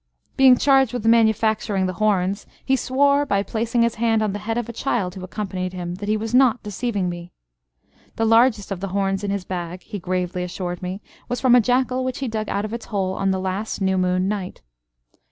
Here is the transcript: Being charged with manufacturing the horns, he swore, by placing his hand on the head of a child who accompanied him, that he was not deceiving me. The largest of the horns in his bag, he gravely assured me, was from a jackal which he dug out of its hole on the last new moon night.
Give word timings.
Being 0.35 0.57
charged 0.57 0.93
with 0.93 1.05
manufacturing 1.05 1.85
the 1.85 1.93
horns, 2.01 2.47
he 2.65 2.75
swore, 2.75 3.23
by 3.23 3.43
placing 3.43 3.83
his 3.83 3.93
hand 4.01 4.23
on 4.23 4.33
the 4.33 4.39
head 4.39 4.57
of 4.57 4.67
a 4.67 4.73
child 4.73 5.13
who 5.13 5.23
accompanied 5.23 5.73
him, 5.73 5.93
that 6.01 6.09
he 6.09 6.17
was 6.17 6.33
not 6.33 6.63
deceiving 6.63 7.07
me. 7.07 7.33
The 8.15 8.25
largest 8.25 8.71
of 8.71 8.79
the 8.79 8.87
horns 8.97 9.23
in 9.23 9.29
his 9.29 9.45
bag, 9.45 9.83
he 9.83 9.99
gravely 9.99 10.41
assured 10.41 10.81
me, 10.81 11.01
was 11.29 11.39
from 11.39 11.53
a 11.53 11.61
jackal 11.61 12.03
which 12.03 12.17
he 12.17 12.27
dug 12.27 12.49
out 12.49 12.65
of 12.65 12.73
its 12.73 12.87
hole 12.87 13.13
on 13.13 13.29
the 13.29 13.39
last 13.39 13.79
new 13.79 13.95
moon 13.95 14.27
night. 14.27 14.63